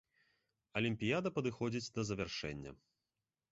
[0.81, 2.77] Алімпіяда падыходзіць да завяршэння.